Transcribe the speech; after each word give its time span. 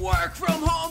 Work 0.00 0.34
from 0.34 0.62
home. 0.62 0.86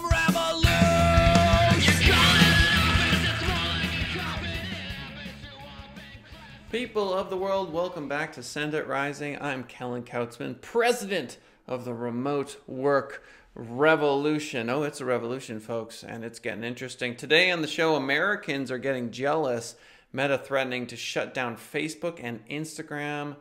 People 6.75 7.13
of 7.13 7.29
the 7.29 7.37
world, 7.37 7.71
welcome 7.71 8.09
back 8.09 8.33
to 8.33 8.43
Send 8.43 8.73
It 8.73 8.85
Rising. 8.85 9.37
I'm 9.39 9.63
Kellen 9.63 10.03
Kautzman, 10.03 10.59
president 10.59 11.37
of 11.67 11.85
the 11.85 11.93
Remote 11.93 12.61
Work 12.67 13.23
Revolution. 13.53 14.69
Oh, 14.69 14.83
it's 14.83 14.99
a 14.99 15.05
revolution, 15.05 15.61
folks, 15.61 16.03
and 16.03 16.25
it's 16.25 16.39
getting 16.39 16.65
interesting. 16.65 17.15
Today 17.15 17.49
on 17.49 17.61
the 17.61 17.67
show, 17.67 17.95
Americans 17.95 18.71
are 18.71 18.77
getting 18.77 19.11
jealous, 19.11 19.77
Meta 20.11 20.37
threatening 20.37 20.85
to 20.87 20.97
shut 20.97 21.33
down 21.33 21.55
Facebook 21.55 22.19
and 22.21 22.45
Instagram 22.49 23.37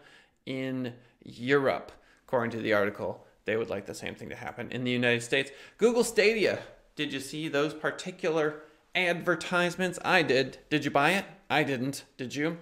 in 0.46 0.92
Europe. 1.24 1.90
According 2.28 2.52
to 2.52 2.60
the 2.60 2.72
article, 2.72 3.26
they 3.45 3.56
would 3.56 3.70
like 3.70 3.86
the 3.86 3.95
same 3.95 4.14
thing 4.14 4.30
to 4.30 4.36
happen 4.36 4.70
in 4.70 4.84
the 4.84 4.91
United 4.91 5.23
States. 5.23 5.50
Google 5.78 6.05
Stadia. 6.05 6.60
Did 6.96 7.12
you 7.12 7.20
see 7.20 7.48
those 7.48 7.74
particular 7.74 8.62
advertisements? 8.95 9.98
I 10.05 10.23
did. 10.23 10.59
Did 10.70 10.84
you 10.84 10.91
buy 10.91 11.10
it? 11.12 11.24
I 11.50 11.64
didn't. 11.64 12.05
Did 12.16 12.34
you? 12.34 12.59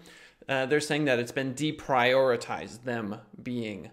Uh, 0.49 0.67
they're 0.67 0.81
saying 0.81 1.05
that 1.05 1.19
it's 1.19 1.33
been 1.33 1.55
deprioritized, 1.55 2.85
them 2.85 3.17
being 3.43 3.91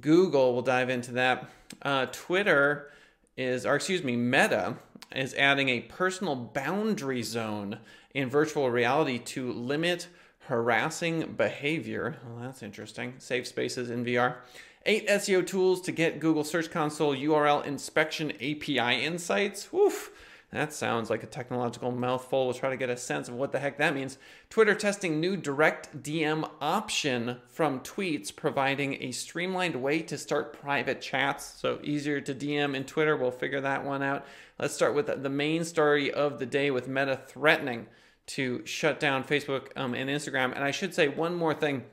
Google. 0.00 0.52
We'll 0.54 0.62
dive 0.62 0.90
into 0.90 1.12
that. 1.12 1.48
Uh, 1.82 2.06
Twitter 2.10 2.90
is, 3.36 3.66
or 3.66 3.76
excuse 3.76 4.02
me, 4.02 4.16
Meta 4.16 4.76
is 5.14 5.34
adding 5.34 5.68
a 5.68 5.80
personal 5.80 6.34
boundary 6.34 7.22
zone 7.22 7.78
in 8.14 8.28
virtual 8.28 8.70
reality 8.70 9.18
to 9.18 9.52
limit 9.52 10.08
harassing 10.46 11.34
behavior. 11.34 12.16
Well, 12.26 12.42
that's 12.42 12.62
interesting. 12.62 13.14
Safe 13.18 13.46
spaces 13.46 13.90
in 13.90 14.04
VR. 14.04 14.36
Eight 14.84 15.06
SEO 15.08 15.46
tools 15.46 15.80
to 15.82 15.92
get 15.92 16.18
Google 16.18 16.44
Search 16.44 16.70
Console 16.70 17.14
URL 17.14 17.64
inspection 17.64 18.32
API 18.32 19.04
insights. 19.04 19.72
Woof. 19.72 20.10
That 20.50 20.74
sounds 20.74 21.08
like 21.08 21.22
a 21.22 21.26
technological 21.26 21.90
mouthful. 21.90 22.44
We'll 22.44 22.54
try 22.54 22.68
to 22.68 22.76
get 22.76 22.90
a 22.90 22.96
sense 22.96 23.26
of 23.26 23.36
what 23.36 23.52
the 23.52 23.58
heck 23.58 23.78
that 23.78 23.94
means. 23.94 24.18
Twitter 24.50 24.74
testing 24.74 25.18
new 25.18 25.34
direct 25.34 26.02
DM 26.02 26.46
option 26.60 27.38
from 27.48 27.80
tweets, 27.80 28.34
providing 28.34 29.02
a 29.02 29.12
streamlined 29.12 29.76
way 29.76 30.02
to 30.02 30.18
start 30.18 30.52
private 30.52 31.00
chats. 31.00 31.58
So 31.58 31.78
easier 31.82 32.20
to 32.20 32.34
DM 32.34 32.74
in 32.74 32.84
Twitter. 32.84 33.16
We'll 33.16 33.30
figure 33.30 33.62
that 33.62 33.82
one 33.82 34.02
out. 34.02 34.26
Let's 34.58 34.74
start 34.74 34.94
with 34.94 35.06
the 35.06 35.30
main 35.30 35.64
story 35.64 36.12
of 36.12 36.38
the 36.38 36.44
day 36.44 36.70
with 36.70 36.86
Meta 36.86 37.16
threatening 37.16 37.86
to 38.26 38.64
shut 38.66 39.00
down 39.00 39.24
Facebook 39.24 39.68
um, 39.76 39.94
and 39.94 40.08
Instagram. 40.08 40.54
And 40.54 40.64
I 40.64 40.70
should 40.70 40.94
say 40.94 41.08
one 41.08 41.34
more 41.34 41.54
thing. 41.54 41.84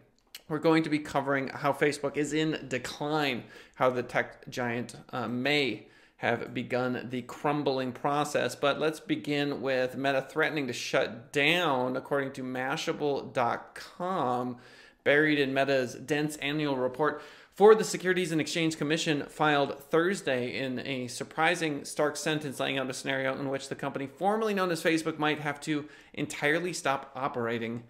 We're 0.48 0.60
going 0.60 0.84
to 0.84 0.90
be 0.90 1.00
covering 1.00 1.50
how 1.50 1.74
Facebook 1.74 2.16
is 2.18 2.34
in 2.34 2.66
decline, 2.68 3.44
how 3.76 3.90
the 3.92 4.04
tech 4.04 4.50
giant 4.50 4.96
uh, 5.12 5.28
may 5.28 5.88
have 6.18 6.54
begun 6.54 7.08
the 7.12 7.22
crumbling 7.22 7.94
process. 7.94 8.56
But 8.56 8.80
let's 8.80 9.00
begin 9.00 9.62
with 9.62 9.96
Meta 9.96 10.28
threatening 10.30 10.68
to 10.68 10.74
shut 10.74 11.32
down, 11.32 11.96
according 11.96 12.34
to 12.34 12.44
Mashable.com, 12.44 14.58
buried 15.06 15.40
in 15.40 15.54
Meta's 15.54 15.96
dense 15.96 16.36
annual 16.38 16.76
report 16.76 17.22
for 17.60 17.76
the 17.76 17.84
Securities 17.84 18.32
and 18.32 18.40
Exchange 18.40 18.78
Commission 18.78 19.26
filed 19.28 19.78
Thursday 19.78 20.58
in 20.60 20.80
a 20.88 21.10
surprising 21.10 21.84
stark 21.84 22.16
sentence 22.16 22.58
laying 22.58 22.78
out 22.78 22.90
a 22.90 22.94
scenario 22.94 23.38
in 23.38 23.50
which 23.50 23.68
the 23.68 23.76
company 23.76 24.08
formerly 24.08 24.54
known 24.54 24.72
as 24.72 24.82
Facebook 24.82 25.20
might 25.20 25.42
have 25.42 25.60
to 25.60 25.84
entirely 26.14 26.72
stop 26.72 27.12
operating 27.16 27.84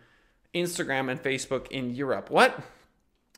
Instagram 0.56 1.12
and 1.12 1.22
Facebook 1.22 1.68
in 1.68 1.92
Europe. 1.92 2.32
What? 2.32 2.60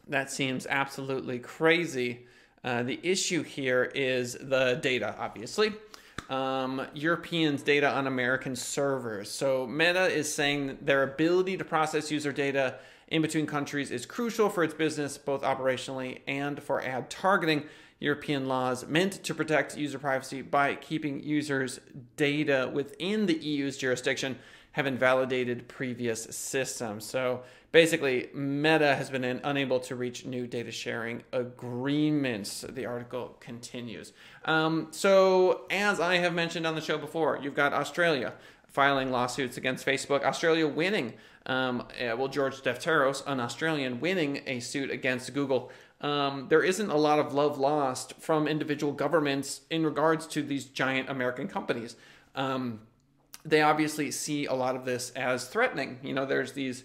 That 0.07 0.31
seems 0.31 0.65
absolutely 0.67 1.37
crazy. 1.39 2.27
Uh, 2.63 2.83
the 2.83 2.97
issue 3.03 3.43
here 3.43 3.91
is 3.93 4.37
the 4.39 4.79
data, 4.81 5.13
obviously. 5.19 5.73
Um, 6.29 6.87
Europeans' 6.93 7.61
data 7.61 7.91
on 7.91 8.07
American 8.07 8.55
servers. 8.55 9.29
So 9.29 9.67
Meta 9.67 10.05
is 10.05 10.33
saying 10.33 10.77
their 10.79 11.03
ability 11.03 11.57
to 11.57 11.65
process 11.65 12.09
user 12.09 12.31
data 12.31 12.75
in 13.11 13.21
between 13.21 13.45
countries 13.45 13.91
is 13.91 14.05
crucial 14.05 14.49
for 14.49 14.63
its 14.63 14.73
business, 14.73 15.17
both 15.17 15.43
operationally 15.43 16.21
and 16.27 16.63
for 16.63 16.81
ad 16.81 17.09
targeting. 17.09 17.65
European 17.99 18.47
laws 18.47 18.87
meant 18.87 19.23
to 19.23 19.35
protect 19.35 19.77
user 19.77 19.99
privacy 19.99 20.41
by 20.41 20.73
keeping 20.73 21.21
users' 21.21 21.79
data 22.15 22.71
within 22.73 23.27
the 23.27 23.35
EU's 23.35 23.77
jurisdiction 23.77 24.39
have 24.71 24.87
invalidated 24.87 25.67
previous 25.67 26.23
systems. 26.23 27.05
So 27.05 27.43
basically, 27.71 28.29
Meta 28.33 28.95
has 28.95 29.09
been 29.09 29.23
unable 29.25 29.81
to 29.81 29.95
reach 29.95 30.25
new 30.25 30.47
data 30.47 30.71
sharing 30.71 31.21
agreements. 31.33 32.65
The 32.67 32.85
article 32.85 33.35
continues. 33.39 34.13
Um, 34.45 34.87
so, 34.91 35.65
as 35.69 35.99
I 35.99 36.15
have 36.17 36.33
mentioned 36.33 36.65
on 36.65 36.75
the 36.75 36.81
show 36.81 36.97
before, 36.97 37.39
you've 37.43 37.53
got 37.53 37.73
Australia 37.73 38.33
filing 38.71 39.11
lawsuits 39.11 39.57
against 39.57 39.85
Facebook, 39.85 40.23
Australia 40.23 40.67
winning. 40.67 41.13
Um, 41.45 41.81
uh, 41.81 42.15
well, 42.15 42.27
George 42.27 42.61
Defteros, 42.61 43.23
an 43.25 43.39
Australian, 43.39 43.99
winning 43.99 44.41
a 44.45 44.59
suit 44.59 44.91
against 44.91 45.33
Google. 45.33 45.71
Um, 45.99 46.47
there 46.49 46.63
isn't 46.63 46.89
a 46.89 46.97
lot 46.97 47.19
of 47.19 47.33
love 47.33 47.57
lost 47.57 48.13
from 48.19 48.47
individual 48.47 48.93
governments 48.93 49.61
in 49.69 49.85
regards 49.85 50.25
to 50.27 50.41
these 50.41 50.65
giant 50.65 51.09
American 51.09 51.47
companies. 51.47 51.95
Um, 52.35 52.81
they 53.43 53.61
obviously 53.61 54.11
see 54.11 54.45
a 54.45 54.53
lot 54.53 54.75
of 54.75 54.85
this 54.85 55.11
as 55.11 55.47
threatening. 55.47 55.99
You 56.03 56.13
know, 56.13 56.25
there's 56.25 56.53
these 56.53 56.83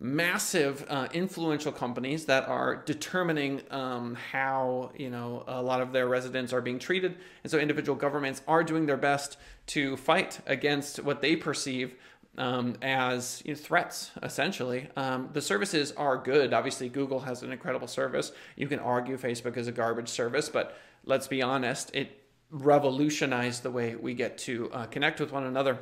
massive 0.00 0.84
uh, 0.88 1.08
influential 1.12 1.72
companies 1.72 2.26
that 2.26 2.48
are 2.48 2.76
determining 2.76 3.62
um, 3.70 4.14
how 4.14 4.92
you 4.96 5.10
know 5.10 5.42
a 5.46 5.60
lot 5.60 5.80
of 5.80 5.92
their 5.92 6.06
residents 6.06 6.52
are 6.52 6.60
being 6.60 6.78
treated. 6.78 7.16
And 7.42 7.50
so 7.50 7.58
individual 7.58 7.96
governments 7.96 8.42
are 8.46 8.62
doing 8.62 8.86
their 8.86 8.96
best 8.96 9.38
to 9.68 9.96
fight 9.96 10.40
against 10.46 11.02
what 11.02 11.20
they 11.20 11.34
perceive 11.34 11.94
um, 12.36 12.76
as 12.80 13.42
you 13.44 13.54
know, 13.54 13.58
threats 13.58 14.12
essentially. 14.22 14.88
Um, 14.96 15.30
the 15.32 15.42
services 15.42 15.92
are 15.92 16.16
good. 16.16 16.54
Obviously 16.54 16.88
google 16.88 17.20
has 17.20 17.42
an 17.42 17.50
incredible 17.50 17.88
service. 17.88 18.32
You 18.56 18.68
can 18.68 18.78
argue 18.78 19.16
facebook 19.16 19.56
is 19.56 19.66
a 19.66 19.72
garbage 19.72 20.08
service 20.08 20.48
but 20.48 20.78
let's 21.04 21.26
be 21.26 21.42
honest 21.42 21.90
it 21.94 22.24
revolutionized 22.50 23.62
the 23.62 23.70
way 23.70 23.94
we 23.96 24.14
get 24.14 24.38
to 24.38 24.70
uh, 24.72 24.86
connect 24.86 25.20
with 25.20 25.32
one 25.32 25.44
another 25.44 25.78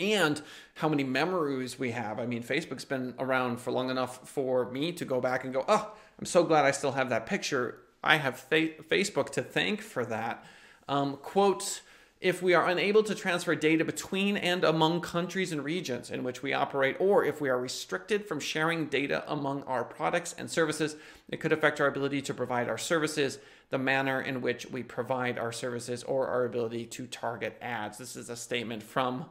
and 0.00 0.40
how 0.74 0.88
many 0.88 1.04
memories 1.04 1.78
we 1.78 1.90
have. 1.90 2.18
I 2.18 2.26
mean, 2.26 2.42
Facebook's 2.42 2.84
been 2.84 3.14
around 3.18 3.60
for 3.60 3.70
long 3.70 3.90
enough 3.90 4.28
for 4.28 4.70
me 4.70 4.92
to 4.92 5.04
go 5.04 5.20
back 5.20 5.44
and 5.44 5.52
go, 5.52 5.64
oh, 5.68 5.92
I'm 6.18 6.26
so 6.26 6.42
glad 6.42 6.64
I 6.64 6.70
still 6.70 6.92
have 6.92 7.10
that 7.10 7.26
picture. 7.26 7.78
I 8.02 8.16
have 8.16 8.38
fa- 8.38 8.82
Facebook 8.88 9.30
to 9.30 9.42
thank 9.42 9.82
for 9.82 10.04
that. 10.06 10.44
Um, 10.88 11.18
quote, 11.18 11.82
if 12.20 12.42
we 12.42 12.52
are 12.52 12.68
unable 12.68 13.02
to 13.04 13.14
transfer 13.14 13.54
data 13.54 13.82
between 13.82 14.36
and 14.36 14.62
among 14.62 15.00
countries 15.00 15.52
and 15.52 15.64
regions 15.64 16.10
in 16.10 16.22
which 16.22 16.42
we 16.42 16.52
operate, 16.52 16.96
or 16.98 17.24
if 17.24 17.40
we 17.40 17.48
are 17.48 17.58
restricted 17.58 18.26
from 18.26 18.40
sharing 18.40 18.86
data 18.86 19.24
among 19.26 19.62
our 19.62 19.84
products 19.84 20.34
and 20.36 20.50
services, 20.50 20.96
it 21.30 21.40
could 21.40 21.52
affect 21.52 21.80
our 21.80 21.86
ability 21.86 22.20
to 22.22 22.34
provide 22.34 22.68
our 22.68 22.76
services, 22.76 23.38
the 23.70 23.78
manner 23.78 24.20
in 24.20 24.42
which 24.42 24.66
we 24.70 24.82
provide 24.82 25.38
our 25.38 25.52
services, 25.52 26.02
or 26.04 26.26
our 26.26 26.44
ability 26.44 26.84
to 26.84 27.06
target 27.06 27.56
ads. 27.62 27.96
This 27.96 28.16
is 28.16 28.28
a 28.28 28.36
statement 28.36 28.82
from 28.82 29.24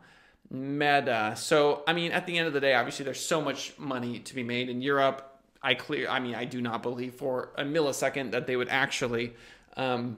Meta. 0.49 1.33
So, 1.35 1.83
I 1.87 1.93
mean, 1.93 2.11
at 2.11 2.25
the 2.25 2.37
end 2.37 2.47
of 2.47 2.53
the 2.53 2.59
day, 2.59 2.73
obviously, 2.73 3.05
there's 3.05 3.19
so 3.19 3.41
much 3.41 3.77
money 3.77 4.19
to 4.19 4.35
be 4.35 4.43
made 4.43 4.69
in 4.69 4.81
Europe. 4.81 5.25
I 5.61 5.73
clear, 5.73 6.09
I 6.09 6.19
mean, 6.19 6.35
I 6.35 6.45
do 6.45 6.61
not 6.61 6.81
believe 6.81 7.15
for 7.15 7.51
a 7.55 7.63
millisecond 7.63 8.31
that 8.31 8.47
they 8.47 8.55
would 8.55 8.69
actually 8.69 9.33
um, 9.75 10.17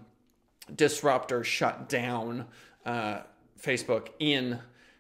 disrupt 0.74 1.32
or 1.32 1.44
shut 1.44 1.90
down 1.90 2.46
uh, 2.86 3.22
Facebook 3.60 4.10
in 4.20 4.60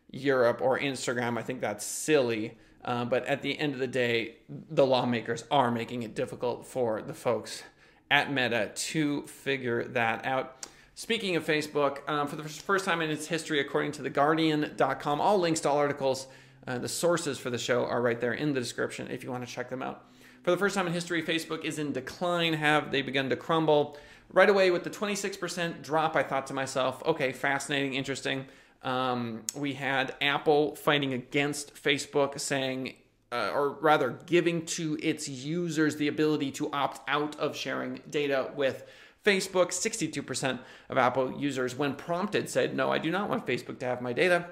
Europe 0.09 0.59
or 0.61 0.79
Instagram. 0.79 1.37
I 1.37 1.43
think 1.43 1.61
that's 1.61 1.85
silly. 1.85 2.57
Uh, 2.83 3.05
but 3.05 3.25
at 3.25 3.41
the 3.41 3.57
end 3.57 3.73
of 3.73 3.79
the 3.79 3.87
day, 3.87 4.37
the 4.49 4.85
lawmakers 4.85 5.43
are 5.51 5.71
making 5.71 6.03
it 6.03 6.15
difficult 6.15 6.65
for 6.65 7.01
the 7.01 7.13
folks 7.13 7.63
at 8.09 8.31
Meta 8.31 8.71
to 8.73 9.21
figure 9.27 9.85
that 9.89 10.25
out. 10.25 10.67
Speaking 10.93 11.35
of 11.35 11.45
Facebook, 11.45 12.07
um, 12.09 12.27
for 12.27 12.35
the 12.35 12.43
first 12.43 12.85
time 12.85 13.01
in 13.01 13.09
its 13.09 13.27
history, 13.27 13.59
according 13.59 13.93
to 13.93 14.01
TheGuardian.com, 14.03 15.21
all 15.21 15.39
links 15.39 15.61
to 15.61 15.69
all 15.69 15.77
articles, 15.77 16.27
uh, 16.67 16.77
the 16.77 16.89
sources 16.89 17.37
for 17.39 17.49
the 17.49 17.57
show 17.57 17.85
are 17.85 18.01
right 18.01 18.19
there 18.19 18.33
in 18.33 18.53
the 18.53 18.59
description 18.59 19.09
if 19.09 19.23
you 19.23 19.31
want 19.31 19.45
to 19.45 19.51
check 19.51 19.69
them 19.69 19.81
out. 19.81 20.05
For 20.43 20.51
the 20.51 20.57
first 20.57 20.75
time 20.75 20.87
in 20.87 20.93
history, 20.93 21.23
Facebook 21.23 21.63
is 21.63 21.79
in 21.79 21.93
decline. 21.93 22.53
Have 22.53 22.91
they 22.91 23.01
begun 23.01 23.29
to 23.29 23.35
crumble? 23.35 23.97
Right 24.33 24.49
away, 24.49 24.71
with 24.71 24.83
the 24.83 24.89
26% 24.89 25.81
drop, 25.81 26.15
I 26.15 26.23
thought 26.23 26.47
to 26.47 26.53
myself, 26.53 27.01
okay, 27.05 27.31
fascinating, 27.31 27.93
interesting. 27.93 28.45
Um, 28.83 29.43
we 29.55 29.73
had 29.73 30.15
Apple 30.21 30.75
fighting 30.75 31.13
against 31.13 31.75
Facebook, 31.75 32.39
saying, 32.39 32.95
uh, 33.31 33.51
or 33.53 33.69
rather, 33.69 34.19
giving 34.25 34.65
to 34.67 34.97
its 35.01 35.27
users 35.27 35.97
the 35.97 36.07
ability 36.07 36.51
to 36.51 36.71
opt 36.71 37.01
out 37.07 37.37
of 37.39 37.55
sharing 37.55 38.01
data 38.09 38.51
with 38.55 38.85
Facebook, 39.23 39.67
62% 39.67 40.59
of 40.89 40.97
Apple 40.97 41.39
users, 41.39 41.75
when 41.75 41.95
prompted, 41.95 42.49
said, 42.49 42.75
No, 42.75 42.91
I 42.91 42.97
do 42.97 43.11
not 43.11 43.29
want 43.29 43.45
Facebook 43.45 43.79
to 43.79 43.85
have 43.85 44.01
my 44.01 44.13
data. 44.13 44.45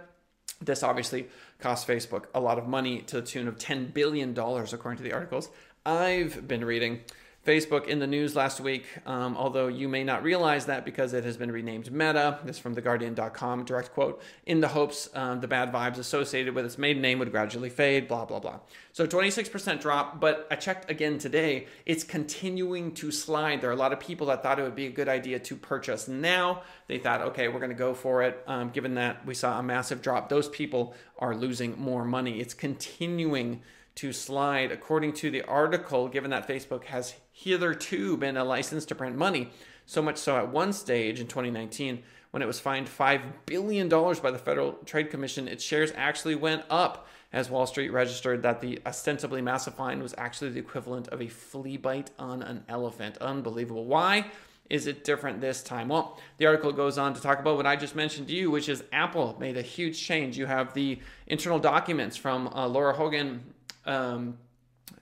This 0.62 0.84
obviously 0.84 1.28
cost 1.60 1.88
Facebook 1.88 2.26
a 2.34 2.40
lot 2.40 2.58
of 2.58 2.68
money 2.68 3.02
to 3.04 3.22
the 3.22 3.26
tune 3.26 3.48
of 3.48 3.58
$10 3.58 3.94
billion, 3.94 4.38
according 4.38 4.98
to 4.98 5.04
the 5.04 5.14
articles 5.14 5.50
I've 5.86 6.48
been 6.48 6.66
reading. 6.66 7.02
Facebook 7.50 7.88
in 7.88 7.98
the 7.98 8.06
news 8.06 8.36
last 8.36 8.60
week, 8.60 8.86
um, 9.08 9.36
although 9.36 9.68
you 9.68 9.90
may 9.90 10.04
not 10.04 10.22
realize 10.22 10.68
that 10.68 10.86
because 10.86 11.14
it 11.14 11.24
has 11.24 11.36
been 11.36 11.52
renamed 11.52 11.92
Meta. 11.92 12.38
This 12.44 12.58
is 12.58 12.62
from 12.62 12.76
TheGuardian.com, 12.76 13.66
direct 13.66 13.92
quote, 13.92 14.22
in 14.46 14.62
the 14.62 14.68
hopes 14.68 15.10
um, 15.16 15.42
the 15.42 15.48
bad 15.48 15.74
vibes 15.74 15.98
associated 15.98 16.54
with 16.54 16.64
its 16.64 16.78
maiden 16.78 17.02
name 17.02 17.18
would 17.18 17.32
gradually 17.32 17.72
fade, 17.72 18.08
blah, 18.08 18.24
blah, 18.24 18.40
blah. 18.40 18.60
So 18.92 19.08
26% 19.08 19.82
drop, 19.82 20.20
but 20.20 20.48
I 20.52 20.58
checked 20.58 20.92
again 20.92 21.18
today. 21.18 21.66
It's 21.88 22.04
continuing 22.04 22.94
to 22.96 23.12
slide. 23.12 23.62
There 23.62 23.72
are 23.72 23.74
a 23.74 23.78
lot 23.78 23.94
of 23.94 24.00
people 24.00 24.28
that 24.28 24.44
thought 24.44 24.60
it 24.60 24.64
would 24.64 24.76
be 24.76 24.86
a 24.86 24.92
good 24.92 25.10
idea 25.10 25.40
to 25.40 25.56
purchase 25.56 26.08
now. 26.08 26.62
They 26.86 27.00
thought, 27.00 27.22
okay, 27.22 27.48
we're 27.48 27.60
going 27.60 27.72
to 27.72 27.76
go 27.76 27.96
for 27.96 28.22
it, 28.22 28.44
um, 28.46 28.70
given 28.70 28.94
that 28.94 29.26
we 29.26 29.34
saw 29.34 29.58
a 29.58 29.64
massive 29.64 30.04
drop. 30.04 30.30
Those 30.30 30.50
people 30.50 30.94
are 31.18 31.36
losing 31.36 31.80
more 31.80 32.06
money. 32.06 32.40
It's 32.40 32.54
continuing 32.54 33.64
to 34.00 34.14
slide. 34.14 34.72
According 34.72 35.12
to 35.12 35.30
the 35.30 35.44
article, 35.44 36.08
given 36.08 36.32
that 36.32 36.48
Facebook 36.48 36.86
has 36.86 37.16
hitherto 37.34 38.16
been 38.16 38.38
a 38.38 38.46
license 38.46 38.86
to 38.86 38.96
print 38.96 39.18
money, 39.18 39.52
so 39.86 40.02
much 40.02 40.16
so 40.16 40.38
at 40.38 40.50
one 40.50 40.72
stage 40.72 41.20
in 41.20 41.28
2019, 41.28 42.02
when 42.32 42.42
it 42.42 42.46
was 42.46 42.62
fined 42.62 42.88
$5 42.88 43.22
billion 43.46 43.90
by 43.90 44.32
the 44.32 44.38
Federal 44.38 44.74
Trade 44.86 45.10
Commission, 45.10 45.50
its 45.50 45.66
shares 45.66 45.92
actually 45.98 46.36
went 46.36 46.64
up 46.70 47.08
as 47.34 47.50
Wall 47.50 47.66
Street 47.66 47.90
registered 47.90 48.42
that 48.44 48.62
the 48.62 48.80
ostensibly 48.86 49.42
massive 49.42 49.76
fine 49.76 50.02
was 50.02 50.16
actually 50.18 50.52
the 50.52 50.60
equivalent 50.60 51.10
of 51.10 51.22
a 51.22 51.28
flea 51.28 51.76
bite 51.76 52.10
on 52.18 52.42
an 52.42 52.64
elephant. 52.70 53.18
Unbelievable. 53.18 53.86
Why? 53.86 54.32
is 54.70 54.86
it 54.86 55.04
different 55.04 55.42
this 55.42 55.64
time? 55.64 55.88
Well, 55.88 56.20
the 56.38 56.46
article 56.46 56.72
goes 56.72 57.00
on 57.00 57.16
to 57.16 57.22
talk 57.22 57.40
about 57.40 57.58
what 57.58 57.66
I 57.66 57.76
just 57.76 57.96
mentioned 57.96 58.28
to 58.28 58.36
you, 58.36 58.52
which 58.52 58.70
is 58.70 58.84
Apple 58.94 59.36
made 59.40 59.58
a 59.58 59.64
huge 59.64 60.00
change. 60.00 60.38
You 60.38 60.46
have 60.46 60.76
the 60.76 61.00
internal 61.26 61.58
documents 61.58 62.16
from 62.16 62.48
uh, 62.50 62.68
Laura 62.68 62.94
Hogan 62.94 63.42
um, 63.86 64.38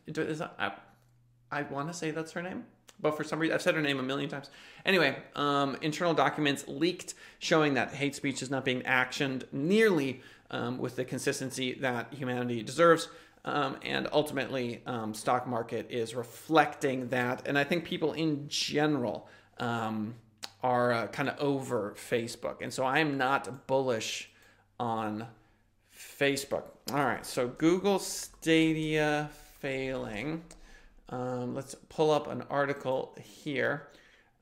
is 0.05 0.39
that, 0.39 0.53
I, 0.59 0.71
I 1.51 1.63
want 1.63 1.87
to 1.87 1.93
say 1.93 2.11
that's 2.11 2.31
her 2.33 2.41
name, 2.41 2.65
but 2.99 3.15
for 3.15 3.23
some 3.23 3.39
reason 3.39 3.53
I've 3.55 3.61
said 3.61 3.75
her 3.75 3.81
name 3.81 3.99
a 3.99 4.03
million 4.03 4.29
times. 4.29 4.49
Anyway, 4.85 5.17
um, 5.35 5.77
internal 5.81 6.13
documents 6.13 6.65
leaked 6.67 7.13
showing 7.39 7.73
that 7.75 7.93
hate 7.93 8.15
speech 8.15 8.41
is 8.41 8.49
not 8.49 8.65
being 8.65 8.81
actioned 8.81 9.43
nearly 9.51 10.21
um, 10.51 10.77
with 10.77 10.95
the 10.95 11.05
consistency 11.05 11.73
that 11.75 12.13
humanity 12.13 12.63
deserves. 12.63 13.09
Um, 13.45 13.77
and 13.81 14.09
ultimately, 14.11 14.81
um, 14.85 15.13
stock 15.13 15.47
market 15.47 15.87
is 15.89 16.15
reflecting 16.15 17.07
that. 17.09 17.47
And 17.47 17.57
I 17.57 17.63
think 17.63 17.85
people 17.85 18.11
in 18.11 18.49
general 18.49 19.29
um, 19.59 20.15
are 20.61 20.91
uh, 20.91 21.07
kind 21.07 21.29
of 21.29 21.39
over 21.39 21.95
Facebook. 21.97 22.57
And 22.61 22.73
so 22.73 22.85
I'm 22.85 23.17
not 23.17 23.67
bullish 23.67 24.29
on 24.79 25.27
Facebook. 26.19 26.63
All 26.91 27.03
right, 27.03 27.25
so 27.25 27.47
Google 27.47 27.99
Stadia 27.99 29.29
failing. 29.59 30.43
Um, 31.09 31.55
let's 31.55 31.75
pull 31.89 32.11
up 32.11 32.27
an 32.27 32.43
article 32.49 33.15
here. 33.21 33.87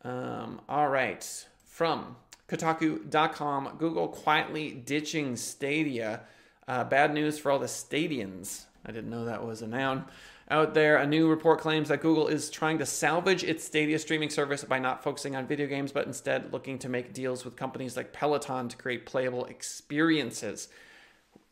Um, 0.04 0.62
all 0.70 0.90
right, 0.90 1.46
from 1.66 2.16
Kotaku.com, 2.48 3.76
Google 3.78 4.08
quietly 4.08 4.72
ditching 4.72 5.36
Stadia. 5.36 6.22
Uh, 6.68 6.84
bad 6.84 7.14
news 7.14 7.38
for 7.38 7.52
all 7.52 7.60
the 7.60 7.68
Stadians. 7.68 8.66
I 8.86 8.92
didn't 8.92 9.10
know 9.10 9.26
that 9.26 9.46
was 9.46 9.62
a 9.62 9.68
noun. 9.68 10.06
Out 10.52 10.76
there, 10.76 10.98
a 10.98 11.08
new 11.08 11.28
report 11.28 11.60
claims 11.60 11.90
that 11.90 12.02
Google 12.02 12.28
is 12.28 12.52
trying 12.52 12.78
to 12.78 12.86
salvage 12.86 13.44
its 13.44 13.64
Stadia 13.64 13.98
streaming 13.98 14.30
service 14.30 14.64
by 14.64 14.78
not 14.78 15.04
focusing 15.04 15.36
on 15.36 15.48
video 15.48 15.66
games, 15.66 15.92
but 15.92 16.06
instead 16.06 16.54
looking 16.54 16.78
to 16.80 16.90
make 16.90 17.14
deals 17.14 17.44
with 17.44 17.56
companies 17.56 17.98
like 17.98 18.14
Peloton 18.14 18.70
to 18.70 18.78
create 18.78 19.08
playable 19.08 19.46
experiences. 19.46 20.68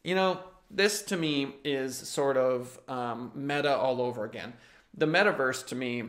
You 0.04 0.16
know, 0.16 0.40
this 0.70 1.02
to 1.04 1.18
me 1.18 1.56
is 1.64 1.96
sort 1.96 2.38
of 2.38 2.80
um, 2.88 3.32
meta 3.36 3.76
all 3.76 4.02
over 4.02 4.26
again. 4.26 4.54
The 4.96 5.06
metaverse 5.06 5.66
to 5.68 5.76
me, 5.76 6.04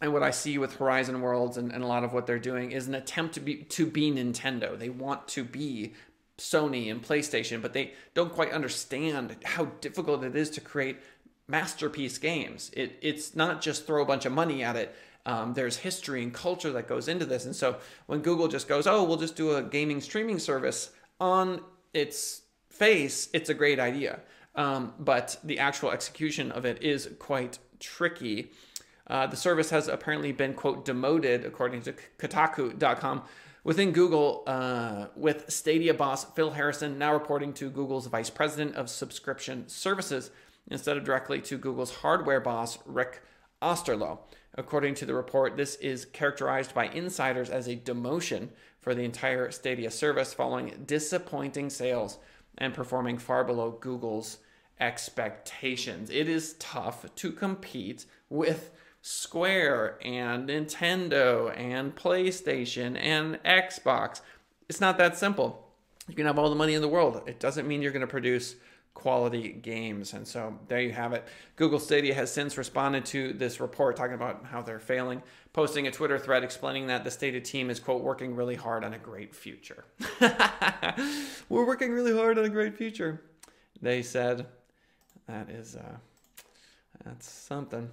and 0.00 0.12
what 0.12 0.22
I 0.22 0.30
see 0.30 0.58
with 0.58 0.76
Horizon 0.76 1.20
Worlds 1.20 1.56
and, 1.56 1.72
and 1.72 1.82
a 1.82 1.86
lot 1.86 2.04
of 2.04 2.12
what 2.12 2.26
they're 2.26 2.38
doing 2.38 2.72
is 2.72 2.86
an 2.86 2.94
attempt 2.94 3.34
to 3.34 3.40
be 3.40 3.56
to 3.56 3.86
be 3.86 4.10
Nintendo. 4.10 4.78
They 4.78 4.88
want 4.90 5.26
to 5.28 5.44
be 5.44 5.94
Sony 6.38 6.90
and 6.90 7.02
PlayStation, 7.02 7.62
but 7.62 7.72
they 7.72 7.92
don't 8.12 8.32
quite 8.32 8.52
understand 8.52 9.36
how 9.44 9.66
difficult 9.80 10.24
it 10.24 10.36
is 10.36 10.50
to 10.50 10.60
create 10.60 10.98
masterpiece 11.46 12.18
games. 12.18 12.70
It, 12.74 12.98
it's 13.00 13.36
not 13.36 13.60
just 13.60 13.86
throw 13.86 14.02
a 14.02 14.06
bunch 14.06 14.26
of 14.26 14.32
money 14.32 14.62
at 14.62 14.76
it. 14.76 14.94
Um, 15.26 15.54
there's 15.54 15.78
history 15.78 16.22
and 16.22 16.34
culture 16.34 16.72
that 16.72 16.88
goes 16.88 17.08
into 17.08 17.24
this. 17.24 17.46
And 17.46 17.56
so 17.56 17.76
when 18.06 18.20
Google 18.20 18.48
just 18.48 18.68
goes, 18.68 18.86
oh, 18.86 19.04
we'll 19.04 19.16
just 19.16 19.36
do 19.36 19.54
a 19.56 19.62
gaming 19.62 20.00
streaming 20.00 20.38
service 20.38 20.90
on 21.20 21.60
its 21.94 22.42
face, 22.74 23.28
it's 23.32 23.48
a 23.48 23.54
great 23.54 23.78
idea. 23.78 24.20
Um, 24.54 24.94
but 24.98 25.38
the 25.42 25.58
actual 25.58 25.90
execution 25.90 26.52
of 26.52 26.64
it 26.64 26.82
is 26.82 27.08
quite 27.18 27.58
tricky. 27.80 28.52
Uh, 29.06 29.26
the 29.26 29.36
service 29.36 29.70
has 29.70 29.88
apparently 29.88 30.32
been, 30.32 30.54
quote, 30.54 30.84
demoted, 30.84 31.44
according 31.44 31.82
to 31.82 31.94
Kotaku.com, 32.18 33.22
within 33.64 33.92
Google, 33.92 34.44
uh, 34.46 35.06
with 35.16 35.50
Stadia 35.50 35.94
boss 35.94 36.24
Phil 36.24 36.52
Harrison 36.52 36.98
now 36.98 37.12
reporting 37.12 37.52
to 37.54 37.70
Google's 37.70 38.06
vice 38.06 38.30
president 38.30 38.76
of 38.76 38.88
subscription 38.88 39.68
services 39.68 40.30
instead 40.70 40.96
of 40.96 41.04
directly 41.04 41.40
to 41.42 41.58
Google's 41.58 41.96
hardware 41.96 42.40
boss, 42.40 42.78
Rick 42.86 43.22
Osterloh. 43.60 44.20
According 44.56 44.94
to 44.96 45.06
the 45.06 45.14
report, 45.14 45.56
this 45.56 45.74
is 45.76 46.04
characterized 46.04 46.74
by 46.74 46.86
insiders 46.86 47.50
as 47.50 47.66
a 47.66 47.76
demotion 47.76 48.50
for 48.80 48.94
the 48.94 49.02
entire 49.02 49.50
Stadia 49.50 49.90
service 49.90 50.32
following 50.32 50.84
disappointing 50.86 51.70
sales 51.70 52.18
and 52.58 52.74
performing 52.74 53.18
far 53.18 53.44
below 53.44 53.70
Google's 53.80 54.38
expectations. 54.80 56.10
It 56.10 56.28
is 56.28 56.54
tough 56.54 57.06
to 57.14 57.32
compete 57.32 58.06
with 58.28 58.70
Square 59.02 59.98
and 60.02 60.48
Nintendo 60.48 61.56
and 61.56 61.94
PlayStation 61.94 62.96
and 62.98 63.38
Xbox. 63.44 64.20
It's 64.68 64.80
not 64.80 64.98
that 64.98 65.18
simple. 65.18 65.68
You 66.08 66.14
can 66.14 66.26
have 66.26 66.38
all 66.38 66.50
the 66.50 66.56
money 66.56 66.74
in 66.74 66.82
the 66.82 66.88
world. 66.88 67.22
It 67.26 67.40
doesn't 67.40 67.68
mean 67.68 67.82
you're 67.82 67.92
going 67.92 68.00
to 68.00 68.06
produce 68.06 68.56
quality 68.94 69.50
games. 69.50 70.14
And 70.14 70.26
so 70.26 70.58
there 70.68 70.80
you 70.80 70.92
have 70.92 71.12
it. 71.12 71.24
Google 71.56 71.78
Stadia 71.78 72.14
has 72.14 72.32
since 72.32 72.56
responded 72.56 73.04
to 73.06 73.32
this 73.32 73.60
report 73.60 73.96
talking 73.96 74.14
about 74.14 74.44
how 74.46 74.62
they're 74.62 74.78
failing, 74.78 75.22
posting 75.52 75.86
a 75.86 75.90
Twitter 75.90 76.18
thread 76.18 76.42
explaining 76.42 76.86
that 76.86 77.04
the 77.04 77.10
Stadia 77.10 77.40
team 77.40 77.70
is, 77.70 77.80
quote, 77.80 78.02
working 78.02 78.34
really 78.34 78.54
hard 78.54 78.84
on 78.84 78.94
a 78.94 78.98
great 78.98 79.34
future. 79.34 79.84
We're 81.48 81.66
working 81.66 81.92
really 81.92 82.16
hard 82.16 82.38
on 82.38 82.44
a 82.44 82.48
great 82.48 82.76
future. 82.76 83.20
They 83.82 84.02
said 84.02 84.46
that 85.26 85.50
is, 85.50 85.76
uh, 85.76 85.96
that's 87.04 87.28
something. 87.28 87.90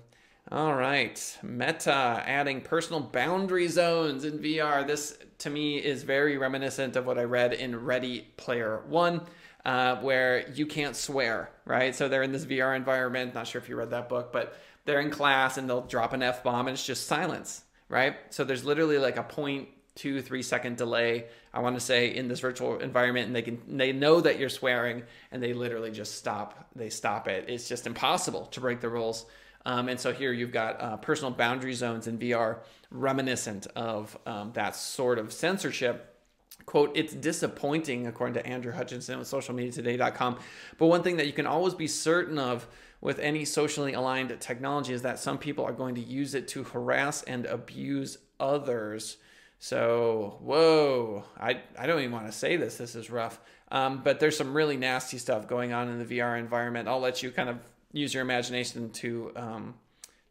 All 0.52 0.74
right, 0.74 1.38
Meta 1.44 2.24
adding 2.26 2.62
personal 2.62 3.00
boundary 3.00 3.68
zones 3.68 4.26
in 4.26 4.40
VR. 4.40 4.86
This 4.86 5.18
to 5.38 5.50
me 5.50 5.78
is 5.78 6.04
very 6.04 6.38
reminiscent 6.38 6.96
of 6.96 7.06
what 7.06 7.18
I 7.18 7.24
read 7.24 7.54
in 7.54 7.86
Ready 7.86 8.28
Player 8.38 8.82
One 8.88 9.22
uh, 9.66 9.98
where 9.98 10.50
you 10.52 10.66
can't 10.66 10.96
swear, 10.96 11.50
right? 11.66 11.96
So 11.96 12.10
they're 12.10 12.24
in 12.24 12.32
this 12.32 12.46
VR 12.46 12.76
environment. 12.76 13.34
Not 13.34 13.48
sure 13.48 13.62
if 13.62 13.70
you 13.70 13.76
read 13.76 13.92
that 13.92 14.10
book, 14.10 14.32
but 14.32 14.58
they're 14.86 15.00
in 15.02 15.12
class 15.12 15.58
and 15.58 15.70
they'll 15.70 15.82
drop 15.82 16.14
an 16.14 16.24
F 16.24 16.44
bomb 16.44 16.68
and 16.68 16.74
it's 16.74 16.86
just 16.86 17.08
silence, 17.08 17.64
right? 17.90 18.16
So 18.30 18.44
there's 18.44 18.66
literally 18.66 18.98
like 18.98 19.18
a 19.18 19.24
point 19.24 19.70
two 19.96 20.22
three 20.22 20.42
second 20.42 20.78
delay 20.78 21.26
i 21.54 21.60
want 21.60 21.76
to 21.76 21.82
say 21.82 22.16
in 22.16 22.28
this 22.30 22.40
virtual 22.40 22.80
environment 22.80 23.28
and 23.28 23.36
they 23.36 23.42
can 23.42 23.60
they 23.68 23.92
know 23.92 24.22
that 24.22 24.40
you're 24.40 24.50
swearing 24.50 25.04
and 25.32 25.44
they 25.44 25.54
literally 25.54 25.92
just 25.92 26.16
stop 26.16 26.66
they 26.76 26.90
stop 26.90 27.28
it 27.28 27.46
it's 27.50 27.68
just 27.68 27.86
impossible 27.86 28.46
to 28.46 28.62
break 28.62 28.80
the 28.80 28.90
rules 28.90 29.26
um, 29.66 29.90
and 29.90 30.00
so 30.00 30.12
here 30.14 30.32
you've 30.32 30.52
got 30.52 30.82
uh, 30.82 30.98
personal 30.98 31.32
boundary 31.32 31.74
zones 31.74 32.08
in 32.08 32.18
vr 32.18 32.60
reminiscent 32.90 33.68
of 33.76 34.18
um, 34.26 34.52
that 34.54 34.76
sort 34.76 35.20
of 35.20 35.34
censorship 35.34 36.11
quote 36.72 36.92
it's 36.96 37.14
disappointing 37.14 38.08
according 38.08 38.34
to 38.34 38.46
andrew 38.48 38.72
hutchinson 38.72 39.20
with 39.20 39.28
socialmediatoday.com 39.28 40.40
but 40.78 40.88
one 40.88 41.04
thing 41.04 41.18
that 41.18 41.28
you 41.28 41.34
can 41.34 41.46
always 41.46 41.74
be 41.74 41.86
certain 41.86 42.40
of 42.40 42.66
with 43.02 43.18
any 43.20 43.44
socially 43.44 43.94
aligned 43.94 44.40
technology 44.40 44.94
is 44.94 45.02
that 45.02 45.20
some 45.20 45.38
people 45.38 45.66
are 45.66 45.74
going 45.74 45.96
to 45.96 46.02
use 46.02 46.36
it 46.36 46.48
to 46.48 46.64
harass 46.64 47.24
and 47.24 47.48
abuse 47.48 48.20
others. 48.40 49.18
So 49.60 50.38
whoa 50.42 51.26
i, 51.40 51.62
I 51.78 51.88
don't 51.88 52.00
even 52.00 52.12
want 52.12 52.28
to 52.28 52.32
say 52.32 52.56
this. 52.56 52.78
This 52.78 52.96
is 52.96 53.10
rough. 53.10 53.40
Um, 53.72 54.02
but 54.04 54.20
there's 54.20 54.38
some 54.38 54.54
really 54.54 54.78
nasty 54.78 55.18
stuff 55.18 55.48
going 55.48 55.74
on 55.74 55.90
in 55.90 56.00
the 56.00 56.06
vr 56.06 56.40
environment. 56.40 56.88
I'll 56.88 57.00
let 57.00 57.24
you 57.24 57.32
kind 57.32 57.50
of 57.50 57.58
use 57.92 58.14
your 58.14 58.22
imagination 58.22 58.92
to 58.92 59.32
um, 59.36 59.74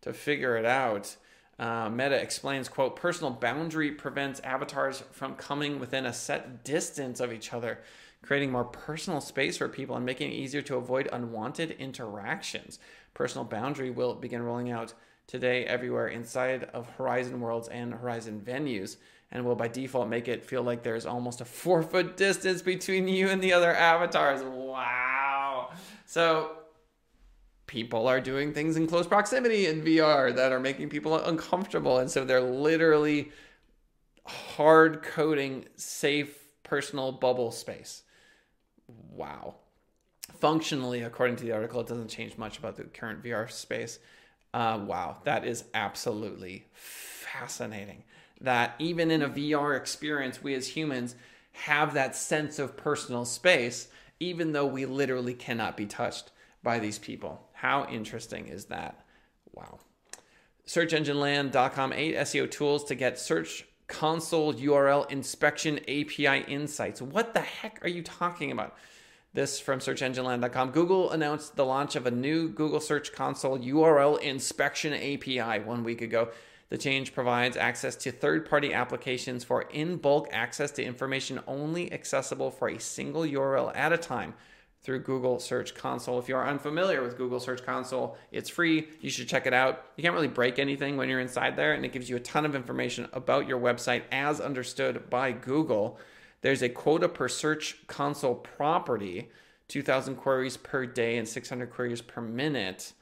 to 0.02 0.12
figure 0.12 0.56
it 0.56 0.64
out 0.64 1.16
uh, 1.61 1.90
Meta 1.90 2.14
explains, 2.14 2.71
quote, 2.71 2.97
personal 2.97 3.31
boundary 3.31 3.93
prevents 3.93 4.40
avatars 4.40 5.05
from 5.12 5.35
coming 5.35 5.79
within 5.79 6.07
a 6.07 6.12
set 6.12 6.64
distance 6.64 7.21
of 7.21 7.35
each 7.35 7.52
other, 7.52 7.81
creating 8.23 8.50
more 8.50 8.64
personal 8.64 9.21
space 9.21 9.59
for 9.59 9.69
people 9.69 9.95
and 9.95 10.07
making 10.07 10.33
it 10.33 10.35
easier 10.35 10.62
to 10.62 10.76
avoid 10.76 11.07
unwanted 11.12 11.73
interactions. 11.73 12.79
Personal 13.12 13.45
boundary 13.45 13.90
will 13.90 14.14
begin 14.14 14.43
rolling 14.43 14.71
out 14.71 14.95
today 15.26 15.67
everywhere 15.67 16.09
inside 16.09 16.64
of 16.73 16.88
Horizon 16.97 17.43
Worlds 17.43 17.69
and 17.69 17.93
Horizon 17.93 18.40
venues 18.43 18.97
and 19.31 19.45
will 19.45 19.55
by 19.55 19.69
default 19.69 20.09
make 20.09 20.29
it 20.29 20.43
feel 20.43 20.62
like 20.62 20.83
there's 20.83 21.05
almost 21.05 21.43
a 21.43 21.45
four 21.45 21.83
foot 21.83 22.17
distance 22.17 22.62
between 22.62 23.07
you 23.07 23.29
and 23.29 23.43
the 23.43 23.52
other 23.52 23.75
avatars. 23.75 24.43
Wow. 24.43 25.73
So 26.07 26.52
people 27.71 28.09
are 28.09 28.21
doing 28.21 28.53
things 28.53 28.77
in 28.77 28.85
close 28.89 29.07
proximity 29.07 29.67
in 29.67 29.81
VR 29.81 30.35
that 30.35 30.50
are 30.50 30.59
making 30.59 30.89
people 30.89 31.15
uncomfortable. 31.15 31.99
And 31.99 32.11
so 32.11 32.25
they're 32.25 32.41
literally 32.41 33.31
hard 34.27 35.05
coding 35.05 35.67
safe 35.77 36.37
personal 36.65 37.12
bubble 37.12 37.53
space. 37.53 38.03
Wow. 38.89 39.55
Functionally, 40.41 41.03
according 41.03 41.37
to 41.37 41.45
the 41.45 41.53
article, 41.53 41.81
it 41.81 41.87
doesn't 41.87 42.09
change 42.09 42.37
much 42.37 42.59
about 42.59 42.75
the 42.75 42.83
current 42.83 43.23
VR 43.23 43.49
space. 43.49 44.00
Uh, 44.53 44.81
wow, 44.85 45.19
that 45.23 45.45
is 45.45 45.62
absolutely 45.73 46.67
fascinating. 46.73 48.03
That 48.41 48.75
even 48.81 49.12
in 49.12 49.23
a 49.23 49.29
VR 49.29 49.77
experience, 49.77 50.43
we 50.43 50.55
as 50.55 50.67
humans 50.67 51.15
have 51.53 51.95
that 51.95 52.17
sense 52.17 52.59
of 52.59 52.77
personal 52.77 53.25
space, 53.25 53.87
even 54.19 54.50
though 54.50 54.67
we 54.67 54.87
literally 54.87 55.35
cannot 55.35 55.77
be 55.77 55.87
touched 55.87 56.33
by 56.65 56.79
these 56.79 56.99
people. 56.99 57.47
How 57.61 57.87
interesting 57.90 58.49
is 58.49 58.64
that? 58.67 59.05
Wow. 59.52 59.81
SearchEngineLand.com, 60.67 61.93
eight 61.93 62.17
SEO 62.17 62.50
tools 62.50 62.85
to 62.85 62.95
get 62.95 63.19
search 63.19 63.67
console 63.87 64.55
URL 64.55 65.11
inspection 65.11 65.79
API 65.81 66.50
insights. 66.50 67.02
What 67.02 67.35
the 67.35 67.40
heck 67.40 67.85
are 67.85 67.88
you 67.88 68.02
talking 68.02 68.50
about? 68.50 68.76
This 69.35 69.61
from 69.61 69.81
searchengineland.com. 69.81 70.71
Google 70.71 71.11
announced 71.11 71.57
the 71.57 71.67
launch 71.67 71.97
of 71.97 72.07
a 72.07 72.11
new 72.11 72.49
Google 72.49 72.81
Search 72.81 73.12
Console 73.12 73.59
URL 73.59 74.19
inspection 74.23 74.95
API 74.95 75.62
one 75.62 75.85
week 75.85 76.00
ago. 76.00 76.31
The 76.71 76.79
change 76.79 77.12
provides 77.12 77.59
access 77.59 77.95
to 77.97 78.11
third 78.11 78.49
party 78.49 78.73
applications 78.73 79.45
for 79.45 79.62
in 79.62 79.99
bulk 79.99 80.29
access 80.33 80.71
to 80.73 80.83
information 80.83 81.40
only 81.47 81.93
accessible 81.93 82.50
for 82.50 82.69
a 82.69 82.81
single 82.81 83.23
URL 83.23 83.76
at 83.76 83.93
a 83.93 83.99
time 83.99 84.33
through 84.83 85.01
Google 85.01 85.39
Search 85.39 85.75
Console. 85.75 86.19
If 86.19 86.29
you 86.29 86.37
are 86.37 86.47
unfamiliar 86.47 87.03
with 87.03 87.19
Google 87.19 87.41
Search 87.41 87.65
Console, 87.65 88.17
it's 88.33 88.49
free. 88.49 88.89
You 89.01 89.11
should 89.11 89.29
check 89.29 89.47
it 89.47 89.53
out. 89.53 89.85
You 89.97 90.03
can't 90.03 90.15
really 90.15 90.29
break 90.29 90.59
anything 90.59 90.97
when 90.97 91.09
you're 91.09 91.21
inside 91.21 91.57
there, 91.57 91.75
and 91.75 91.85
it 91.85 91.93
gives 91.93 92.09
you 92.09 92.17
a 92.17 92.21
ton 92.21 92.47
of 92.47 92.55
information 92.55 93.09
about 93.13 93.47
your 93.47 93.61
website 93.61 94.05
as 94.11 94.41
understood 94.41 95.11
by 95.11 95.33
Google. 95.33 95.99
There's 96.41 96.63
a 96.63 96.71
quota 96.71 97.09
per 97.09 97.29
search 97.29 97.87
console 97.87 98.35
property 98.35 99.29
2,000 99.69 100.17
queries 100.17 100.57
per 100.57 100.85
day 100.85 101.17
and 101.17 101.29
600 101.29 101.71
queries 101.71 102.03
per 102.03 102.21
minute. 102.21 102.93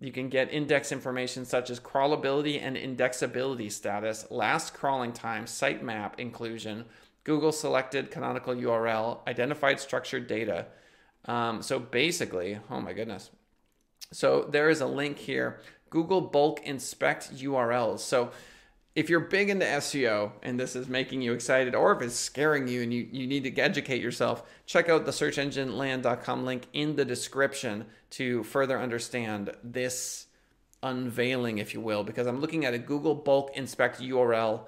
You 0.00 0.12
can 0.12 0.28
get 0.28 0.52
index 0.52 0.92
information 0.92 1.44
such 1.44 1.70
as 1.70 1.80
crawlability 1.80 2.60
and 2.62 2.76
indexability 2.76 3.72
status, 3.72 4.26
last 4.30 4.74
crawling 4.74 5.12
time, 5.12 5.46
sitemap 5.46 6.18
inclusion, 6.18 6.84
Google 7.24 7.52
selected 7.52 8.10
canonical 8.10 8.54
URL, 8.54 9.26
identified 9.26 9.80
structured 9.80 10.26
data 10.26 10.66
um, 11.26 11.62
so 11.62 11.78
basically, 11.78 12.58
oh 12.70 12.80
my 12.80 12.92
goodness. 12.92 13.30
So 14.12 14.42
there 14.42 14.68
is 14.68 14.80
a 14.80 14.86
link 14.86 15.18
here 15.18 15.60
Google 15.90 16.20
bulk 16.20 16.60
inspect 16.64 17.34
URLs. 17.36 18.00
So 18.00 18.30
if 18.94 19.08
you're 19.08 19.20
big 19.20 19.48
into 19.48 19.64
SEO 19.64 20.32
and 20.42 20.58
this 20.58 20.76
is 20.76 20.88
making 20.88 21.22
you 21.22 21.32
excited, 21.32 21.74
or 21.74 21.92
if 21.92 22.02
it's 22.02 22.14
scaring 22.14 22.68
you 22.68 22.82
and 22.82 22.92
you, 22.92 23.08
you 23.10 23.26
need 23.26 23.44
to 23.44 23.60
educate 23.60 24.00
yourself, 24.00 24.44
check 24.66 24.88
out 24.88 25.04
the 25.04 25.12
searchengineland.com 25.12 26.44
link 26.44 26.66
in 26.72 26.96
the 26.96 27.04
description 27.04 27.86
to 28.10 28.42
further 28.44 28.78
understand 28.78 29.50
this 29.62 30.26
unveiling, 30.82 31.58
if 31.58 31.74
you 31.74 31.80
will, 31.80 32.04
because 32.04 32.26
I'm 32.26 32.40
looking 32.40 32.64
at 32.64 32.74
a 32.74 32.78
Google 32.78 33.14
bulk 33.14 33.56
inspect 33.56 34.00
URL 34.00 34.62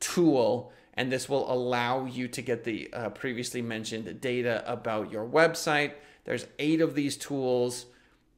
tool 0.00 0.72
and 0.98 1.12
this 1.12 1.28
will 1.28 1.50
allow 1.50 2.06
you 2.06 2.26
to 2.26 2.42
get 2.42 2.64
the 2.64 2.92
uh, 2.92 3.08
previously 3.10 3.62
mentioned 3.62 4.20
data 4.20 4.64
about 4.66 5.12
your 5.12 5.24
website. 5.24 5.92
There's 6.24 6.44
eight 6.58 6.80
of 6.80 6.96
these 6.96 7.16
tools. 7.16 7.86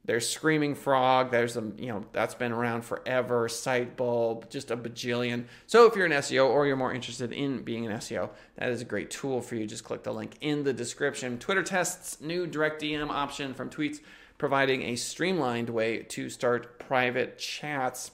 There's 0.04 0.28
Screaming 0.28 0.74
Frog. 0.74 1.30
There's 1.30 1.56
a 1.56 1.72
you 1.78 1.86
know 1.86 2.04
that's 2.12 2.34
been 2.34 2.52
around 2.52 2.82
forever. 2.82 3.48
Sitebulb, 3.48 4.50
just 4.50 4.70
a 4.70 4.76
bajillion. 4.76 5.46
So 5.66 5.86
if 5.86 5.96
you're 5.96 6.04
an 6.04 6.12
SEO 6.12 6.50
or 6.50 6.66
you're 6.66 6.76
more 6.76 6.92
interested 6.92 7.32
in 7.32 7.62
being 7.62 7.86
an 7.86 7.92
SEO, 7.92 8.28
that 8.56 8.68
is 8.68 8.82
a 8.82 8.84
great 8.84 9.10
tool 9.10 9.40
for 9.40 9.54
you. 9.54 9.66
Just 9.66 9.84
click 9.84 10.02
the 10.02 10.12
link 10.12 10.34
in 10.42 10.62
the 10.62 10.74
description. 10.74 11.38
Twitter 11.38 11.62
tests 11.62 12.20
new 12.20 12.46
direct 12.46 12.82
DM 12.82 13.08
option 13.08 13.54
from 13.54 13.70
Tweets, 13.70 14.00
providing 14.36 14.82
a 14.82 14.96
streamlined 14.96 15.70
way 15.70 16.02
to 16.02 16.28
start 16.28 16.78
private 16.78 17.38
chats. 17.38 18.10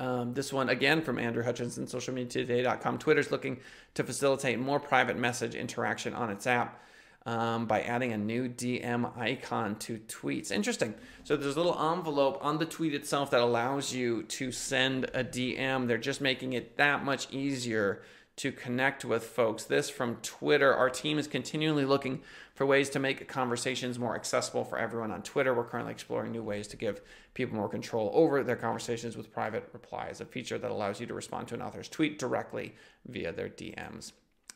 Um, 0.00 0.32
this 0.32 0.50
one 0.50 0.70
again 0.70 1.02
from 1.02 1.18
Andrew 1.18 1.42
Hutchinson, 1.42 1.84
socialmediatoday.com. 1.84 2.98
Twitter's 2.98 3.30
looking 3.30 3.60
to 3.92 4.02
facilitate 4.02 4.58
more 4.58 4.80
private 4.80 5.18
message 5.18 5.54
interaction 5.54 6.14
on 6.14 6.30
its 6.30 6.46
app 6.46 6.82
um, 7.26 7.66
by 7.66 7.82
adding 7.82 8.12
a 8.14 8.16
new 8.16 8.48
DM 8.48 9.14
icon 9.18 9.76
to 9.76 9.98
tweets. 9.98 10.50
Interesting. 10.50 10.94
So 11.24 11.36
there's 11.36 11.54
a 11.54 11.60
little 11.60 11.78
envelope 11.78 12.38
on 12.42 12.58
the 12.58 12.64
tweet 12.64 12.94
itself 12.94 13.30
that 13.32 13.42
allows 13.42 13.92
you 13.92 14.22
to 14.22 14.50
send 14.50 15.04
a 15.12 15.22
DM. 15.22 15.86
They're 15.86 15.98
just 15.98 16.22
making 16.22 16.54
it 16.54 16.78
that 16.78 17.04
much 17.04 17.30
easier 17.30 18.00
to 18.40 18.50
connect 18.50 19.04
with 19.04 19.22
folks. 19.22 19.64
This 19.64 19.90
from 19.90 20.16
Twitter. 20.22 20.74
Our 20.74 20.88
team 20.88 21.18
is 21.18 21.26
continually 21.26 21.84
looking 21.84 22.22
for 22.54 22.64
ways 22.64 22.88
to 22.90 22.98
make 22.98 23.28
conversations 23.28 23.98
more 23.98 24.14
accessible 24.14 24.64
for 24.64 24.78
everyone 24.78 25.10
on 25.10 25.22
Twitter. 25.22 25.52
We're 25.52 25.64
currently 25.64 25.92
exploring 25.92 26.32
new 26.32 26.42
ways 26.42 26.66
to 26.68 26.78
give 26.78 27.02
people 27.34 27.56
more 27.56 27.68
control 27.68 28.10
over 28.14 28.42
their 28.42 28.56
conversations 28.56 29.14
with 29.14 29.30
private 29.30 29.68
replies, 29.74 30.22
a 30.22 30.24
feature 30.24 30.56
that 30.56 30.70
allows 30.70 31.00
you 31.00 31.06
to 31.06 31.12
respond 31.12 31.48
to 31.48 31.54
an 31.54 31.60
author's 31.60 31.90
tweet 31.90 32.18
directly 32.18 32.74
via 33.06 33.30
their 33.30 33.50
DMs. 33.50 34.12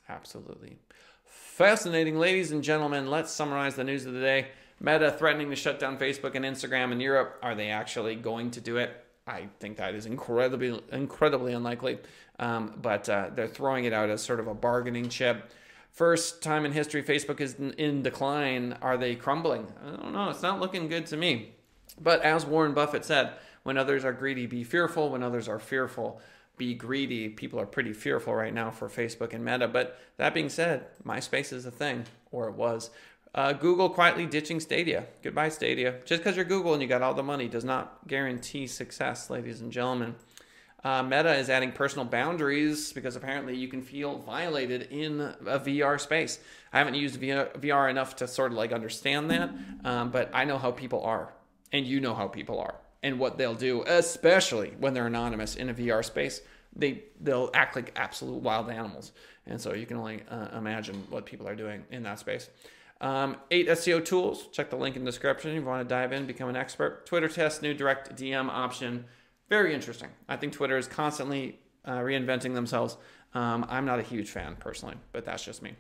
Absolutely. 0.08 0.78
Fascinating, 1.26 2.18
ladies 2.18 2.52
and 2.52 2.64
gentlemen. 2.64 3.10
Let's 3.10 3.32
summarize 3.32 3.74
the 3.74 3.84
news 3.84 4.06
of 4.06 4.14
the 4.14 4.20
day. 4.20 4.46
Meta 4.80 5.12
threatening 5.12 5.50
to 5.50 5.56
shut 5.56 5.78
down 5.78 5.98
Facebook 5.98 6.34
and 6.34 6.44
Instagram 6.46 6.90
in 6.90 7.00
Europe. 7.00 7.38
Are 7.42 7.54
they 7.54 7.68
actually 7.68 8.14
going 8.16 8.50
to 8.52 8.62
do 8.62 8.78
it? 8.78 9.04
I 9.26 9.48
think 9.58 9.78
that 9.78 9.94
is 9.94 10.06
incredibly, 10.06 10.80
incredibly 10.92 11.54
unlikely. 11.54 11.98
Um, 12.38 12.74
but 12.80 13.08
uh, 13.08 13.30
they're 13.34 13.48
throwing 13.48 13.84
it 13.84 13.92
out 13.92 14.10
as 14.10 14.22
sort 14.22 14.40
of 14.40 14.46
a 14.48 14.54
bargaining 14.54 15.08
chip. 15.08 15.50
First 15.92 16.42
time 16.42 16.64
in 16.64 16.72
history, 16.72 17.02
Facebook 17.02 17.40
is 17.40 17.54
in 17.54 18.02
decline. 18.02 18.76
Are 18.82 18.96
they 18.96 19.14
crumbling? 19.14 19.72
I 19.86 19.90
don't 19.96 20.12
know. 20.12 20.28
It's 20.28 20.42
not 20.42 20.60
looking 20.60 20.88
good 20.88 21.06
to 21.06 21.16
me. 21.16 21.52
But 22.00 22.22
as 22.22 22.44
Warren 22.44 22.74
Buffett 22.74 23.04
said, 23.04 23.34
when 23.62 23.78
others 23.78 24.04
are 24.04 24.12
greedy, 24.12 24.46
be 24.46 24.64
fearful. 24.64 25.10
When 25.10 25.22
others 25.22 25.48
are 25.48 25.60
fearful, 25.60 26.20
be 26.56 26.74
greedy. 26.74 27.28
People 27.28 27.60
are 27.60 27.66
pretty 27.66 27.92
fearful 27.92 28.34
right 28.34 28.52
now 28.52 28.70
for 28.70 28.88
Facebook 28.88 29.32
and 29.32 29.44
Meta. 29.44 29.68
But 29.68 29.98
that 30.16 30.34
being 30.34 30.48
said, 30.48 30.86
MySpace 31.06 31.52
is 31.52 31.64
a 31.64 31.70
thing, 31.70 32.04
or 32.30 32.48
it 32.48 32.54
was. 32.54 32.90
Uh, 33.34 33.52
Google 33.52 33.90
quietly 33.90 34.26
ditching 34.26 34.60
Stadia. 34.60 35.06
Goodbye, 35.22 35.48
Stadia. 35.48 35.96
Just 36.04 36.22
because 36.22 36.36
you're 36.36 36.44
Google 36.44 36.72
and 36.72 36.80
you 36.80 36.86
got 36.86 37.02
all 37.02 37.14
the 37.14 37.22
money 37.22 37.48
does 37.48 37.64
not 37.64 38.06
guarantee 38.06 38.68
success, 38.68 39.28
ladies 39.28 39.60
and 39.60 39.72
gentlemen. 39.72 40.14
Uh, 40.84 41.02
Meta 41.02 41.34
is 41.34 41.48
adding 41.50 41.72
personal 41.72 42.04
boundaries 42.04 42.92
because 42.92 43.16
apparently 43.16 43.56
you 43.56 43.68
can 43.68 43.82
feel 43.82 44.18
violated 44.18 44.82
in 44.90 45.20
a 45.20 45.58
VR 45.58 45.98
space. 45.98 46.38
I 46.72 46.78
haven't 46.78 46.94
used 46.94 47.20
VR 47.20 47.90
enough 47.90 48.16
to 48.16 48.28
sort 48.28 48.52
of 48.52 48.58
like 48.58 48.70
understand 48.70 49.30
that, 49.30 49.50
um, 49.82 50.10
but 50.10 50.30
I 50.32 50.44
know 50.44 50.58
how 50.58 50.70
people 50.70 51.02
are, 51.02 51.32
and 51.72 51.86
you 51.86 52.00
know 52.00 52.14
how 52.14 52.28
people 52.28 52.60
are, 52.60 52.74
and 53.02 53.18
what 53.18 53.38
they'll 53.38 53.54
do, 53.54 53.82
especially 53.86 54.74
when 54.78 54.92
they're 54.92 55.06
anonymous 55.06 55.56
in 55.56 55.70
a 55.70 55.74
VR 55.74 56.04
space. 56.04 56.42
They 56.76 57.04
they'll 57.18 57.50
act 57.54 57.76
like 57.76 57.92
absolute 57.96 58.42
wild 58.42 58.68
animals, 58.68 59.12
and 59.46 59.58
so 59.58 59.72
you 59.72 59.86
can 59.86 59.96
only 59.96 60.22
uh, 60.30 60.56
imagine 60.56 61.06
what 61.08 61.24
people 61.24 61.48
are 61.48 61.56
doing 61.56 61.84
in 61.90 62.02
that 62.02 62.18
space. 62.18 62.50
Um, 63.04 63.36
eight 63.50 63.68
SEO 63.68 64.02
tools. 64.02 64.48
Check 64.50 64.70
the 64.70 64.76
link 64.76 64.96
in 64.96 65.04
the 65.04 65.10
description 65.10 65.50
if 65.50 65.56
you 65.56 65.62
want 65.62 65.86
to 65.86 65.94
dive 65.94 66.14
in, 66.14 66.26
become 66.26 66.48
an 66.48 66.56
expert. 66.56 67.04
Twitter 67.04 67.28
test, 67.28 67.60
new 67.60 67.74
direct 67.74 68.16
DM 68.16 68.48
option. 68.48 69.04
Very 69.50 69.74
interesting. 69.74 70.08
I 70.26 70.36
think 70.36 70.54
Twitter 70.54 70.78
is 70.78 70.86
constantly 70.86 71.58
uh, 71.84 71.98
reinventing 71.98 72.54
themselves. 72.54 72.96
Um, 73.34 73.66
I'm 73.68 73.84
not 73.84 73.98
a 73.98 74.02
huge 74.02 74.30
fan 74.30 74.56
personally, 74.58 74.94
but 75.12 75.26
that's 75.26 75.44
just 75.44 75.60
me. 75.60 75.74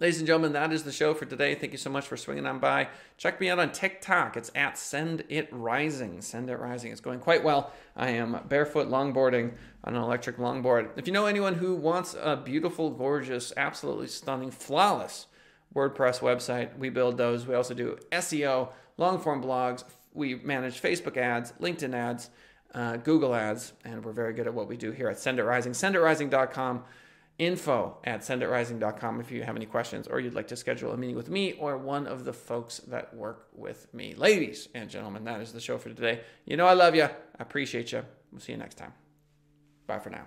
Ladies 0.00 0.18
and 0.18 0.26
gentlemen, 0.26 0.54
that 0.54 0.72
is 0.72 0.82
the 0.82 0.90
show 0.90 1.14
for 1.14 1.24
today. 1.24 1.54
Thank 1.54 1.70
you 1.70 1.78
so 1.78 1.88
much 1.88 2.08
for 2.08 2.16
swinging 2.16 2.46
on 2.46 2.58
by. 2.58 2.88
Check 3.16 3.40
me 3.40 3.48
out 3.48 3.60
on 3.60 3.70
TikTok. 3.70 4.36
It's 4.36 4.50
at 4.56 4.76
Send 4.76 5.22
It 5.28 5.48
Rising. 5.52 6.20
Send 6.20 6.50
It 6.50 6.56
Rising. 6.56 6.90
It's 6.90 7.00
going 7.00 7.20
quite 7.20 7.44
well. 7.44 7.70
I 7.96 8.10
am 8.10 8.40
barefoot 8.48 8.88
longboarding 8.88 9.52
on 9.84 9.94
an 9.94 10.02
electric 10.02 10.38
longboard. 10.38 10.90
If 10.96 11.06
you 11.06 11.12
know 11.12 11.26
anyone 11.26 11.54
who 11.54 11.76
wants 11.76 12.16
a 12.20 12.36
beautiful, 12.36 12.90
gorgeous, 12.90 13.52
absolutely 13.56 14.08
stunning, 14.08 14.50
flawless 14.50 15.28
WordPress 15.74 16.20
website, 16.20 16.76
we 16.78 16.88
build 16.88 17.18
those. 17.18 17.46
We 17.46 17.54
also 17.54 17.74
do 17.74 17.98
SEO, 18.12 18.70
long 18.96 19.18
form 19.18 19.42
blogs. 19.42 19.84
We 20.14 20.36
manage 20.36 20.80
Facebook 20.80 21.16
ads, 21.16 21.52
LinkedIn 21.60 21.94
ads 21.94 22.30
uh, 22.76 22.96
Google 22.98 23.34
Ads, 23.34 23.72
and 23.84 24.04
we're 24.04 24.12
very 24.12 24.34
good 24.34 24.46
at 24.46 24.54
what 24.54 24.68
we 24.68 24.76
do 24.76 24.92
here 24.92 25.08
at 25.08 25.18
Send 25.18 25.38
It 25.38 25.44
Rising. 25.44 25.72
SendItRising.com, 25.72 26.84
info 27.38 27.96
at 28.04 28.20
SendItRising.com 28.20 29.20
if 29.20 29.30
you 29.30 29.42
have 29.42 29.56
any 29.56 29.66
questions 29.66 30.06
or 30.06 30.20
you'd 30.20 30.34
like 30.34 30.48
to 30.48 30.56
schedule 30.56 30.92
a 30.92 30.96
meeting 30.96 31.16
with 31.16 31.30
me 31.30 31.54
or 31.54 31.78
one 31.78 32.06
of 32.06 32.24
the 32.24 32.32
folks 32.32 32.78
that 32.80 33.14
work 33.14 33.48
with 33.54 33.92
me. 33.94 34.14
Ladies 34.14 34.68
and 34.74 34.90
gentlemen, 34.90 35.24
that 35.24 35.40
is 35.40 35.52
the 35.52 35.60
show 35.60 35.78
for 35.78 35.88
today. 35.88 36.20
You 36.44 36.56
know 36.56 36.66
I 36.66 36.74
love 36.74 36.94
you. 36.94 37.04
I 37.04 37.10
appreciate 37.38 37.92
you. 37.92 38.02
We'll 38.30 38.40
see 38.40 38.52
you 38.52 38.58
next 38.58 38.76
time. 38.76 38.92
Bye 39.86 39.98
for 39.98 40.10
now. 40.10 40.26